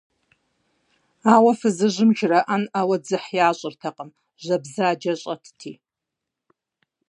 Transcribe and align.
Ауэ 1.33 1.51
фызыжьым 1.59 2.11
жраӀэнӀауэ 2.17 2.97
дзыхь 3.01 3.29
ящӀыртэкъым, 3.47 4.09
жьэ 4.43 4.55
бзаджэ 4.63 5.13
щӀэтти. 5.21 5.73